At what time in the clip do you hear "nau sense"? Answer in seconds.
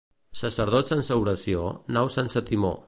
1.99-2.47